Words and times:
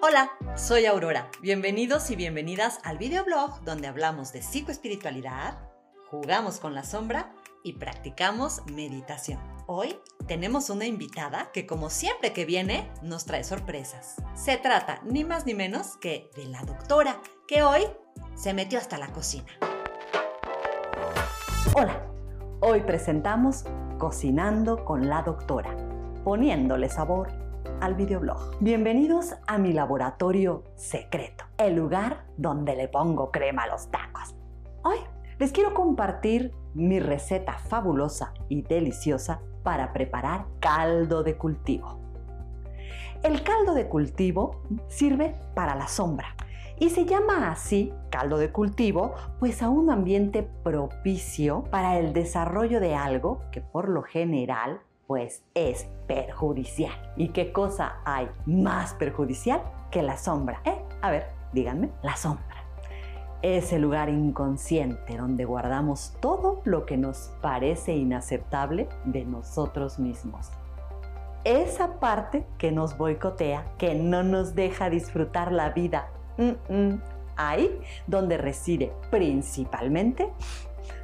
Hola, 0.00 0.30
soy 0.54 0.86
Aurora. 0.86 1.28
Bienvenidos 1.42 2.12
y 2.12 2.16
bienvenidas 2.16 2.78
al 2.84 2.98
videoblog 2.98 3.64
donde 3.64 3.88
hablamos 3.88 4.32
de 4.32 4.42
psicoespiritualidad, 4.42 5.58
jugamos 6.08 6.60
con 6.60 6.72
la 6.72 6.84
sombra 6.84 7.32
y 7.64 7.72
practicamos 7.72 8.62
meditación. 8.66 9.40
Hoy 9.66 9.98
tenemos 10.28 10.70
una 10.70 10.86
invitada 10.86 11.50
que 11.52 11.66
como 11.66 11.90
siempre 11.90 12.32
que 12.32 12.44
viene 12.44 12.88
nos 13.02 13.24
trae 13.24 13.42
sorpresas. 13.42 14.14
Se 14.36 14.56
trata 14.56 15.00
ni 15.02 15.24
más 15.24 15.46
ni 15.46 15.54
menos 15.54 15.96
que 15.96 16.30
de 16.36 16.44
la 16.44 16.62
doctora 16.62 17.20
que 17.48 17.64
hoy 17.64 17.82
se 18.36 18.54
metió 18.54 18.78
hasta 18.78 18.98
la 18.98 19.08
cocina. 19.08 19.50
Hola, 21.74 22.06
hoy 22.60 22.82
presentamos 22.82 23.64
Cocinando 23.98 24.84
con 24.84 25.08
la 25.08 25.22
doctora, 25.22 25.76
poniéndole 26.22 26.88
sabor 26.88 27.47
al 27.80 27.94
videoblog. 27.94 28.56
Bienvenidos 28.60 29.34
a 29.46 29.58
mi 29.58 29.72
laboratorio 29.72 30.64
secreto, 30.76 31.44
el 31.58 31.76
lugar 31.76 32.24
donde 32.36 32.74
le 32.74 32.88
pongo 32.88 33.30
crema 33.30 33.64
a 33.64 33.68
los 33.68 33.90
tacos. 33.90 34.34
Hoy 34.82 34.98
les 35.38 35.52
quiero 35.52 35.74
compartir 35.74 36.52
mi 36.74 37.00
receta 37.00 37.58
fabulosa 37.58 38.34
y 38.48 38.62
deliciosa 38.62 39.40
para 39.62 39.92
preparar 39.92 40.46
caldo 40.60 41.22
de 41.22 41.36
cultivo. 41.36 42.00
El 43.22 43.42
caldo 43.42 43.74
de 43.74 43.88
cultivo 43.88 44.62
sirve 44.88 45.34
para 45.54 45.74
la 45.74 45.88
sombra 45.88 46.34
y 46.80 46.90
se 46.90 47.04
llama 47.04 47.50
así 47.50 47.92
caldo 48.10 48.38
de 48.38 48.52
cultivo 48.52 49.14
pues 49.38 49.62
a 49.62 49.68
un 49.68 49.90
ambiente 49.90 50.48
propicio 50.62 51.64
para 51.70 51.98
el 51.98 52.12
desarrollo 52.12 52.80
de 52.80 52.94
algo 52.94 53.40
que 53.50 53.60
por 53.60 53.88
lo 53.88 54.02
general 54.02 54.80
pues 55.08 55.42
es 55.54 55.86
perjudicial. 56.06 56.92
¿Y 57.16 57.30
qué 57.30 57.50
cosa 57.50 57.96
hay 58.04 58.28
más 58.44 58.92
perjudicial 58.92 59.62
que 59.90 60.02
la 60.02 60.18
sombra? 60.18 60.60
¿Eh? 60.64 60.78
A 61.00 61.10
ver, 61.10 61.28
díganme, 61.52 61.90
la 62.02 62.14
sombra. 62.14 62.44
Ese 63.40 63.78
lugar 63.78 64.10
inconsciente 64.10 65.16
donde 65.16 65.46
guardamos 65.46 66.14
todo 66.20 66.60
lo 66.64 66.84
que 66.84 66.98
nos 66.98 67.30
parece 67.40 67.96
inaceptable 67.96 68.86
de 69.06 69.24
nosotros 69.24 69.98
mismos. 69.98 70.50
Esa 71.44 72.00
parte 72.00 72.44
que 72.58 72.70
nos 72.70 72.98
boicotea, 72.98 73.64
que 73.78 73.94
no 73.94 74.22
nos 74.22 74.54
deja 74.54 74.90
disfrutar 74.90 75.52
la 75.52 75.70
vida. 75.70 76.10
Ahí 77.36 77.80
donde 78.06 78.36
reside 78.36 78.92
principalmente 79.10 80.30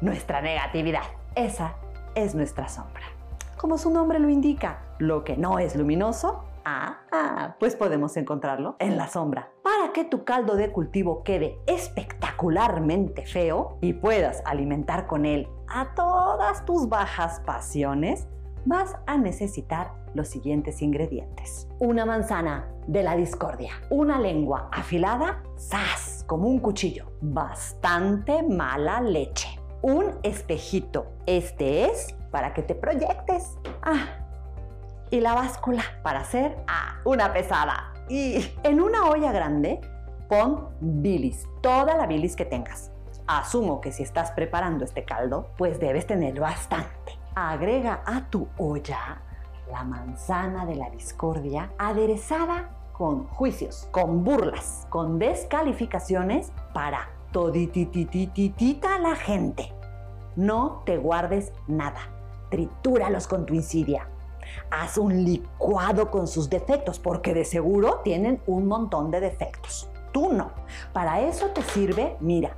nuestra 0.00 0.40
negatividad. 0.40 1.02
Esa 1.34 1.74
es 2.14 2.34
nuestra 2.34 2.68
sombra 2.68 3.19
como 3.60 3.76
su 3.76 3.90
nombre 3.90 4.18
lo 4.18 4.30
indica, 4.30 4.80
lo 4.98 5.22
que 5.22 5.36
no 5.36 5.58
es 5.58 5.76
luminoso, 5.76 6.44
ah, 6.64 7.00
ah, 7.12 7.56
pues 7.60 7.76
podemos 7.76 8.16
encontrarlo 8.16 8.74
en 8.78 8.96
la 8.96 9.06
sombra. 9.06 9.50
Para 9.62 9.92
que 9.92 10.04
tu 10.04 10.24
caldo 10.24 10.56
de 10.56 10.72
cultivo 10.72 11.22
quede 11.24 11.58
espectacularmente 11.66 13.26
feo 13.26 13.76
y 13.82 13.92
puedas 13.92 14.42
alimentar 14.46 15.06
con 15.06 15.26
él 15.26 15.46
a 15.68 15.94
todas 15.94 16.64
tus 16.64 16.88
bajas 16.88 17.40
pasiones, 17.40 18.28
vas 18.64 18.96
a 19.06 19.18
necesitar 19.18 19.92
los 20.14 20.28
siguientes 20.28 20.80
ingredientes. 20.80 21.68
Una 21.80 22.06
manzana 22.06 22.66
de 22.86 23.02
la 23.02 23.14
discordia, 23.14 23.72
una 23.90 24.18
lengua 24.18 24.70
afilada, 24.72 25.42
¡zas! 25.58 26.24
como 26.26 26.48
un 26.48 26.60
cuchillo, 26.60 27.06
bastante 27.20 28.42
mala 28.42 29.00
leche, 29.00 29.48
un 29.82 30.18
espejito, 30.22 31.06
este 31.26 31.86
es 31.86 32.14
para 32.30 32.54
que 32.54 32.62
te 32.62 32.74
proyectes. 32.74 33.56
Ah, 33.82 34.20
y 35.10 35.20
la 35.20 35.34
báscula 35.34 35.82
para 36.02 36.20
hacer 36.20 36.56
ah, 36.68 37.00
una 37.04 37.32
pesada. 37.32 37.92
Y 38.08 38.54
en 38.62 38.80
una 38.80 39.08
olla 39.08 39.32
grande 39.32 39.80
pon 40.28 40.68
bilis, 40.80 41.46
toda 41.60 41.96
la 41.96 42.06
bilis 42.06 42.36
que 42.36 42.44
tengas. 42.44 42.92
Asumo 43.26 43.80
que 43.80 43.92
si 43.92 44.02
estás 44.02 44.32
preparando 44.32 44.84
este 44.84 45.04
caldo, 45.04 45.50
pues 45.56 45.78
debes 45.78 46.06
tener 46.06 46.38
bastante. 46.40 47.18
Agrega 47.34 48.02
a 48.04 48.28
tu 48.28 48.48
olla 48.58 49.22
la 49.70 49.84
manzana 49.84 50.66
de 50.66 50.74
la 50.74 50.90
discordia 50.90 51.72
aderezada 51.78 52.70
con 52.92 53.26
juicios, 53.28 53.88
con 53.92 54.24
burlas, 54.24 54.86
con 54.90 55.18
descalificaciones 55.18 56.52
para 56.74 57.08
todititititita 57.32 58.98
la 58.98 59.14
gente. 59.16 59.72
No 60.36 60.82
te 60.84 60.96
guardes 60.96 61.52
nada 61.66 62.00
tritúralos 62.50 63.26
con 63.26 63.46
tu 63.46 63.54
insidia. 63.54 64.08
Haz 64.70 64.98
un 64.98 65.24
licuado 65.24 66.10
con 66.10 66.26
sus 66.26 66.50
defectos, 66.50 66.98
porque 66.98 67.32
de 67.32 67.44
seguro 67.44 68.00
tienen 68.04 68.40
un 68.46 68.66
montón 68.66 69.10
de 69.10 69.20
defectos. 69.20 69.88
Tú 70.12 70.32
no. 70.32 70.50
Para 70.92 71.20
eso 71.20 71.46
te 71.48 71.62
sirve, 71.62 72.16
mira, 72.20 72.54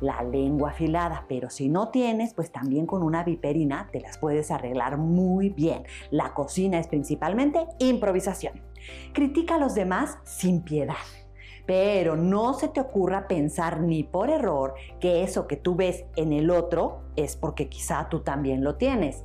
la 0.00 0.22
lengua 0.24 0.70
afilada, 0.70 1.24
pero 1.28 1.48
si 1.50 1.68
no 1.68 1.88
tienes, 1.88 2.34
pues 2.34 2.50
también 2.50 2.84
con 2.84 3.02
una 3.02 3.22
viperina 3.22 3.88
te 3.92 4.00
las 4.00 4.18
puedes 4.18 4.50
arreglar 4.50 4.98
muy 4.98 5.50
bien. 5.50 5.84
La 6.10 6.34
cocina 6.34 6.78
es 6.78 6.88
principalmente 6.88 7.66
improvisación. 7.78 8.60
Critica 9.12 9.54
a 9.54 9.58
los 9.58 9.74
demás 9.74 10.18
sin 10.24 10.62
piedad. 10.62 10.96
Pero 11.66 12.16
no 12.16 12.54
se 12.54 12.68
te 12.68 12.80
ocurra 12.80 13.26
pensar 13.26 13.80
ni 13.80 14.02
por 14.02 14.28
error 14.30 14.74
que 15.00 15.22
eso 15.22 15.46
que 15.46 15.56
tú 15.56 15.76
ves 15.76 16.04
en 16.16 16.32
el 16.32 16.50
otro 16.50 17.00
es 17.16 17.36
porque 17.36 17.68
quizá 17.68 18.08
tú 18.08 18.20
también 18.20 18.62
lo 18.62 18.76
tienes. 18.76 19.24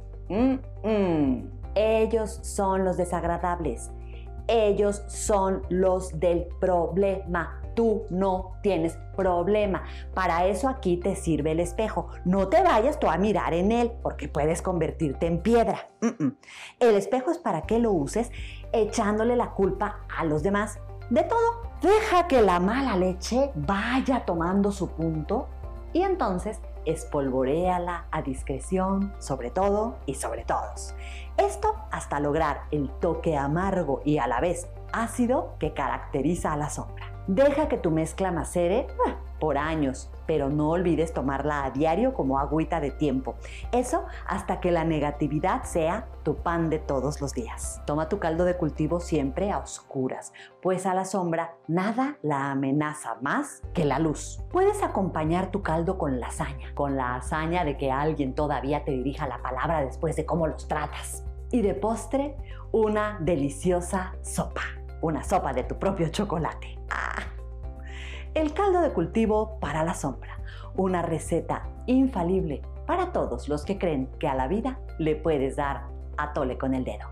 Ellos 1.76 2.40
son 2.44 2.86
los 2.86 2.98
desagradables. 2.98 3.92
Ellos 4.48 5.04
son 5.08 5.64
los 5.70 6.20
del 6.20 6.48
problema. 6.60 7.62
Tú 7.76 8.04
no 8.10 8.54
tienes 8.64 8.98
problema. 9.16 9.84
Para 10.14 10.46
eso 10.48 10.68
aquí 10.68 10.98
te 10.98 11.16
sirve 11.16 11.52
el 11.52 11.60
espejo. 11.60 12.08
No 12.26 12.48
te 12.48 12.62
vayas 12.64 13.00
tú 13.00 13.08
a 13.10 13.18
mirar 13.18 13.54
en 13.54 13.72
él 13.72 13.92
porque 14.02 14.28
puedes 14.28 14.62
convertirte 14.62 15.28
en 15.28 15.42
piedra. 15.42 15.88
El 16.80 16.96
espejo 16.96 17.32
es 17.32 17.38
para 17.38 17.62
que 17.62 17.80
lo 17.80 17.92
uses 17.92 18.32
echándole 18.74 19.36
la 19.36 19.52
culpa 19.52 20.06
a 20.16 20.26
los 20.26 20.44
demás 20.44 20.80
de 21.10 21.24
todo. 21.24 21.70
Deja 21.82 22.28
que 22.28 22.42
la 22.42 22.60
mala 22.60 22.96
leche 22.98 23.52
vaya 23.56 24.26
tomando 24.26 24.72
su 24.72 24.90
punto 24.90 25.48
y 25.94 26.02
entonces 26.02 26.60
espolvoreala 26.86 28.06
a 28.12 28.22
discreción 28.22 29.14
sobre 29.20 29.50
todo 29.50 29.98
y 30.06 30.16
sobre 30.16 30.44
todos. 30.44 30.94
Esto 31.38 31.76
hasta 31.92 32.20
lograr 32.20 32.64
el 32.72 32.90
toque 33.00 33.38
amargo 33.38 34.02
y 34.04 34.18
a 34.18 34.28
la 34.28 34.42
vez 34.42 34.68
ácido 34.92 35.56
que 35.60 35.74
caracteriza 35.74 36.54
a 36.54 36.58
la 36.58 36.70
sombra. 36.70 37.12
Deja 37.28 37.68
que 37.68 37.78
tu 37.78 37.92
mezcla 37.92 38.32
macere 38.32 38.88
ah, 39.08 39.16
por 39.40 39.58
años, 39.58 40.12
pero 40.28 40.50
no 40.50 40.70
olvides 40.70 41.14
tomarla 41.14 41.66
a 41.66 41.72
diario 41.72 42.14
como 42.14 42.40
agüita 42.40 42.80
de 42.80 42.92
tiempo. 42.92 43.36
Eso 43.72 44.04
hasta 44.28 44.60
que 44.60 44.72
la 44.72 44.84
negatividad 44.84 45.64
sea 45.64 46.08
tu 46.24 46.36
pan 46.36 46.70
de 46.70 46.80
todos 46.80 47.22
los 47.22 47.34
días. 47.34 47.82
Toma 47.86 48.10
tu 48.10 48.20
caldo 48.20 48.46
de 48.46 48.58
cultivo 48.58 49.00
siempre 49.00 49.52
a 49.52 49.60
oscuras, 49.60 50.34
pues 50.62 50.86
a 50.86 50.94
la 50.94 51.06
sombra 51.06 51.56
nada 51.68 52.18
la 52.22 52.52
amenaza 52.52 53.18
más 53.22 53.62
que 53.74 53.86
la 53.86 54.00
luz. 54.00 54.40
Puedes 54.52 54.84
acompañar 54.84 55.52
tu 55.52 55.62
caldo 55.62 55.98
con 55.98 56.20
lasaña, 56.20 56.74
con 56.76 56.96
la 56.96 57.16
hazaña 57.16 57.64
de 57.64 57.78
que 57.78 57.92
alguien 57.92 58.36
todavía 58.36 58.84
te 58.84 58.92
dirija 58.92 59.28
la 59.28 59.42
palabra 59.42 59.84
después 59.84 60.16
de 60.16 60.26
cómo 60.26 60.48
los 60.48 60.68
tratas. 60.68 61.24
Y 61.52 61.64
de 61.64 61.74
postre, 61.74 62.38
una 62.72 63.18
deliciosa 63.22 64.14
sopa, 64.22 64.62
una 65.02 65.24
sopa 65.24 65.54
de 65.54 65.64
tu 65.64 65.80
propio 65.80 66.10
chocolate. 66.10 66.78
Ah, 66.92 67.09
el 68.34 68.54
caldo 68.54 68.82
de 68.82 68.94
cultivo 68.94 69.60
para 69.60 69.84
la 69.84 69.94
sombra, 69.94 70.40
una 70.76 71.02
receta 71.02 71.68
infalible 71.88 72.62
para 72.86 73.12
todos 73.12 73.50
los 73.50 73.66
que 73.66 73.78
creen 73.78 74.10
que 74.20 74.28
a 74.28 74.36
la 74.36 74.48
vida 74.48 74.80
le 74.98 75.16
puedes 75.16 75.56
dar 75.56 75.88
a 76.18 76.34
tole 76.34 76.58
con 76.58 76.74
el 76.74 76.84
dedo. 76.84 77.08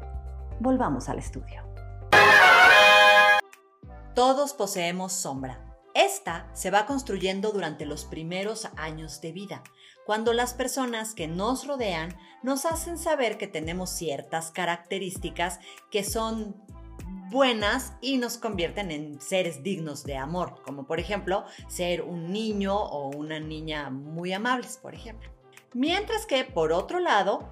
Volvamos 0.60 1.10
al 1.10 1.20
estudio. 1.20 1.64
Todos 4.14 4.54
poseemos 4.54 5.14
sombra. 5.14 5.64
Esta 5.94 6.48
se 6.54 6.72
va 6.72 6.86
construyendo 6.86 7.52
durante 7.52 7.86
los 7.86 8.06
primeros 8.06 8.68
años 8.76 9.22
de 9.22 9.32
vida, 9.32 9.64
cuando 10.06 10.34
las 10.34 10.54
personas 10.54 11.14
que 11.14 11.28
nos 11.28 11.68
rodean 11.68 12.16
nos 12.44 12.66
hacen 12.66 12.98
saber 12.98 13.38
que 13.38 13.48
tenemos 13.48 13.90
ciertas 13.90 14.52
características 14.52 15.60
que 15.92 16.04
son 16.04 16.56
buenas 17.30 17.94
y 18.02 18.18
nos 18.18 18.38
convierten 18.38 18.92
en 18.92 19.22
seres 19.22 19.64
dignos 19.64 20.04
de 20.04 20.18
amor, 20.18 20.62
como 20.64 20.86
por 20.86 21.00
ejemplo 21.00 21.46
ser 21.68 22.02
un 22.02 22.32
niño 22.32 22.76
o 22.76 23.10
una 23.10 23.40
niña 23.40 23.90
muy 23.90 24.34
amables, 24.34 24.78
por 24.78 24.94
ejemplo. 24.94 25.30
Mientras 25.74 26.26
que 26.26 26.44
por 26.44 26.72
otro 26.72 27.00
lado, 27.00 27.50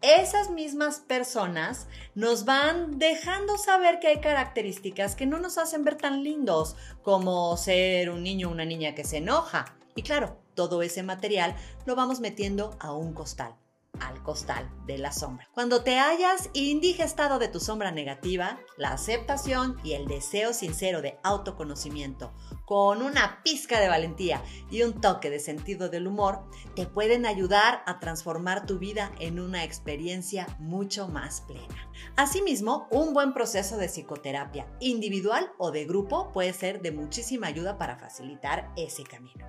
esas 0.00 0.50
mismas 0.50 0.98
personas 0.98 1.86
nos 2.14 2.44
van 2.44 2.98
dejando 2.98 3.56
saber 3.56 4.00
que 4.00 4.08
hay 4.08 4.20
características 4.20 5.14
que 5.14 5.26
no 5.26 5.38
nos 5.38 5.58
hacen 5.58 5.84
ver 5.84 5.96
tan 5.96 6.24
lindos, 6.24 6.76
como 7.02 7.56
ser 7.56 8.10
un 8.10 8.22
niño 8.22 8.48
o 8.48 8.52
una 8.52 8.64
niña 8.64 8.94
que 8.94 9.04
se 9.04 9.18
enoja. 9.18 9.76
Y 9.94 10.02
claro, 10.02 10.38
todo 10.54 10.82
ese 10.82 11.02
material 11.02 11.54
lo 11.86 11.94
vamos 11.94 12.20
metiendo 12.20 12.76
a 12.80 12.92
un 12.92 13.12
costal. 13.14 13.54
Al 14.00 14.22
costal 14.22 14.70
de 14.86 14.98
la 14.98 15.12
sombra. 15.12 15.48
Cuando 15.52 15.82
te 15.82 15.98
hayas 15.98 16.50
indigestado 16.54 17.38
de 17.38 17.48
tu 17.48 17.60
sombra 17.60 17.90
negativa, 17.90 18.58
la 18.76 18.92
aceptación 18.92 19.78
y 19.84 19.92
el 19.92 20.06
deseo 20.06 20.52
sincero 20.52 21.02
de 21.02 21.18
autoconocimiento, 21.22 22.32
con 22.72 23.02
una 23.02 23.42
pizca 23.42 23.78
de 23.80 23.90
valentía 23.90 24.42
y 24.70 24.82
un 24.82 24.98
toque 24.98 25.28
de 25.28 25.40
sentido 25.40 25.90
del 25.90 26.06
humor, 26.06 26.48
te 26.74 26.86
pueden 26.86 27.26
ayudar 27.26 27.82
a 27.84 28.00
transformar 28.00 28.64
tu 28.64 28.78
vida 28.78 29.12
en 29.18 29.40
una 29.40 29.62
experiencia 29.62 30.46
mucho 30.58 31.06
más 31.06 31.42
plena. 31.42 31.90
Asimismo, 32.16 32.88
un 32.90 33.12
buen 33.12 33.34
proceso 33.34 33.76
de 33.76 33.88
psicoterapia 33.88 34.66
individual 34.80 35.52
o 35.58 35.70
de 35.70 35.84
grupo 35.84 36.32
puede 36.32 36.54
ser 36.54 36.80
de 36.80 36.92
muchísima 36.92 37.48
ayuda 37.48 37.76
para 37.76 37.98
facilitar 37.98 38.72
ese 38.74 39.04
camino. 39.04 39.46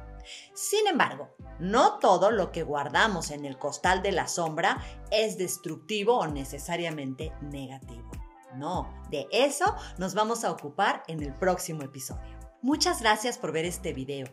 Sin 0.54 0.86
embargo, 0.86 1.34
no 1.62 2.00
todo 2.00 2.30
lo 2.30 2.52
que 2.52 2.64
guardamos 2.64 3.32
en 3.32 3.46
el 3.46 3.58
costal 3.58 4.02
de 4.02 4.12
la 4.12 4.28
sombra 4.28 4.84
es 5.12 5.38
destructivo 5.38 6.18
o 6.18 6.28
necesariamente 6.28 7.32
negativo. 7.40 8.12
No, 8.58 8.94
de 9.10 9.28
eso 9.32 9.74
nos 9.98 10.14
vamos 10.14 10.44
a 10.44 10.52
ocupar 10.52 11.04
en 11.08 11.24
el 11.24 11.34
próximo 11.34 11.84
episodio. 11.84 12.43
Muchas 12.64 13.02
gracias 13.02 13.38
por 13.38 13.52
ver 13.52 13.66
este 13.66 13.92
video. 13.92 14.26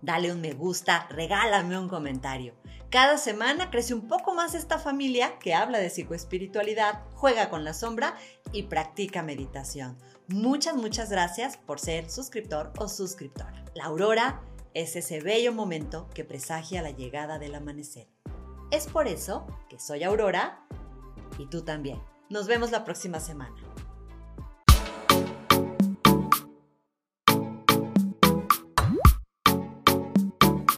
Dale 0.00 0.30
un 0.30 0.40
me 0.40 0.52
gusta, 0.52 1.08
regálame 1.10 1.76
un 1.76 1.88
comentario. 1.88 2.54
Cada 2.90 3.18
semana 3.18 3.70
crece 3.72 3.92
un 3.92 4.06
poco 4.06 4.34
más 4.34 4.54
esta 4.54 4.78
familia 4.78 5.36
que 5.40 5.52
habla 5.52 5.78
de 5.78 5.90
psicoespiritualidad, 5.90 7.02
juega 7.14 7.50
con 7.50 7.64
la 7.64 7.74
sombra 7.74 8.14
y 8.52 8.62
practica 8.62 9.24
meditación. 9.24 9.98
Muchas, 10.28 10.76
muchas 10.76 11.10
gracias 11.10 11.56
por 11.56 11.80
ser 11.80 12.08
suscriptor 12.08 12.72
o 12.78 12.86
suscriptora. 12.86 13.64
La 13.74 13.86
aurora 13.86 14.42
es 14.72 14.94
ese 14.94 15.18
bello 15.18 15.52
momento 15.52 16.08
que 16.14 16.22
presagia 16.22 16.82
la 16.82 16.92
llegada 16.92 17.40
del 17.40 17.56
amanecer. 17.56 18.06
Es 18.70 18.86
por 18.86 19.08
eso 19.08 19.44
que 19.68 19.80
soy 19.80 20.04
Aurora 20.04 20.64
y 21.36 21.46
tú 21.46 21.62
también. 21.62 22.00
Nos 22.30 22.46
vemos 22.46 22.70
la 22.70 22.84
próxima 22.84 23.18
semana. 23.18 23.56